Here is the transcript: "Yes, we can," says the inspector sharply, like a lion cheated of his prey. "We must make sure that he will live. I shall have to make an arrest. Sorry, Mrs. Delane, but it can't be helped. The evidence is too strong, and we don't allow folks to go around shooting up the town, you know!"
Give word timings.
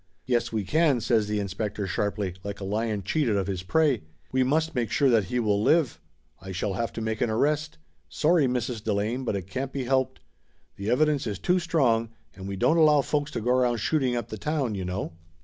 "Yes, 0.25 0.51
we 0.51 0.63
can," 0.63 0.99
says 0.99 1.27
the 1.27 1.37
inspector 1.39 1.85
sharply, 1.85 2.33
like 2.43 2.59
a 2.59 2.63
lion 2.63 3.03
cheated 3.03 3.35
of 3.35 3.45
his 3.45 3.61
prey. 3.61 4.01
"We 4.31 4.41
must 4.41 4.73
make 4.73 4.89
sure 4.89 5.11
that 5.11 5.25
he 5.25 5.39
will 5.39 5.61
live. 5.61 6.01
I 6.41 6.51
shall 6.51 6.73
have 6.73 6.91
to 6.93 7.01
make 7.01 7.21
an 7.21 7.29
arrest. 7.29 7.77
Sorry, 8.09 8.47
Mrs. 8.47 8.83
Delane, 8.83 9.23
but 9.23 9.35
it 9.35 9.45
can't 9.45 9.71
be 9.71 9.83
helped. 9.83 10.19
The 10.75 10.89
evidence 10.89 11.27
is 11.27 11.37
too 11.37 11.59
strong, 11.59 12.09
and 12.35 12.47
we 12.47 12.55
don't 12.55 12.77
allow 12.77 13.01
folks 13.01 13.29
to 13.33 13.41
go 13.41 13.51
around 13.51 13.77
shooting 13.77 14.15
up 14.15 14.29
the 14.29 14.39
town, 14.39 14.73
you 14.73 14.85
know!" 14.85 15.13